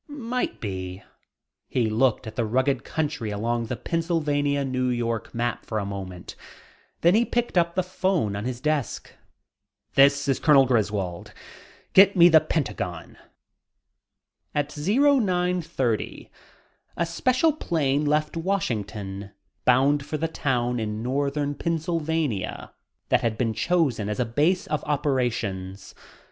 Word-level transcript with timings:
"Might 0.07 0.59
be." 0.59 1.03
He 1.69 1.87
looked 1.87 2.25
at 2.25 2.35
the 2.35 2.43
rugged 2.43 2.83
country 2.83 3.29
along 3.29 3.67
the 3.67 3.75
Pennsylvania, 3.77 4.65
New 4.65 4.89
York 4.89 5.31
map 5.35 5.63
for 5.63 5.77
a 5.77 5.85
moment, 5.85 6.35
then 7.01 7.13
he 7.13 7.23
picked 7.23 7.55
up 7.55 7.75
the 7.75 7.83
phone 7.83 8.35
on 8.35 8.43
his 8.45 8.59
desk. 8.59 9.13
"This 9.93 10.27
is 10.27 10.39
Colonel 10.39 10.65
Griswold. 10.65 11.33
Get 11.93 12.15
me 12.15 12.29
the 12.29 12.39
Pentagon." 12.41 13.15
At 14.55 14.75
0930 14.75 16.31
a 16.97 17.05
special 17.05 17.53
plane 17.53 18.03
left 18.03 18.35
Washington, 18.35 19.29
bound 19.65 20.03
for 20.03 20.17
the 20.17 20.27
town 20.27 20.79
in 20.79 21.03
northern 21.03 21.53
Pennsylvania 21.53 22.71
that 23.09 23.21
had 23.21 23.37
been 23.37 23.53
chosen 23.53 24.09
as 24.09 24.19
a 24.19 24.25
base 24.25 24.65
of 24.65 24.83
operations. 24.85 25.93